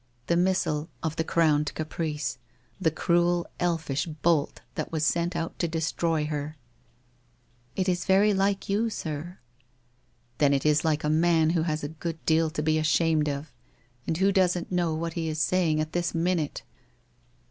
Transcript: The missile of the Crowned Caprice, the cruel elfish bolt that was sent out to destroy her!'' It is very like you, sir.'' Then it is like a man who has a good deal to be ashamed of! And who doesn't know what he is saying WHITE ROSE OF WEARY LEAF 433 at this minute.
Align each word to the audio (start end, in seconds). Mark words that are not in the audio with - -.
The 0.25 0.35
missile 0.35 0.89
of 1.03 1.15
the 1.15 1.23
Crowned 1.23 1.71
Caprice, 1.75 2.39
the 2.79 2.89
cruel 2.89 3.45
elfish 3.59 4.07
bolt 4.07 4.61
that 4.73 4.91
was 4.91 5.05
sent 5.05 5.35
out 5.35 5.59
to 5.59 5.67
destroy 5.67 6.25
her!'' 6.25 6.57
It 7.75 7.87
is 7.87 8.05
very 8.05 8.33
like 8.33 8.67
you, 8.67 8.89
sir.'' 8.89 9.37
Then 10.39 10.55
it 10.55 10.65
is 10.65 10.83
like 10.83 11.03
a 11.03 11.07
man 11.11 11.51
who 11.51 11.61
has 11.61 11.83
a 11.83 11.87
good 11.89 12.17
deal 12.25 12.49
to 12.49 12.63
be 12.63 12.79
ashamed 12.79 13.29
of! 13.29 13.53
And 14.07 14.17
who 14.17 14.31
doesn't 14.31 14.71
know 14.71 14.95
what 14.95 15.13
he 15.13 15.27
is 15.29 15.39
saying 15.39 15.77
WHITE 15.77 15.95
ROSE 15.95 16.09
OF 16.09 16.15
WEARY 16.15 16.23
LEAF 16.23 16.37
433 16.39 16.41
at 16.41 16.63
this 16.63 16.63
minute. 16.63 16.63